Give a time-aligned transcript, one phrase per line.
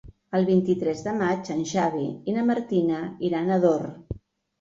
[0.37, 3.85] El vint-i-tres de maig en Xavi i na Martina iran a Ador.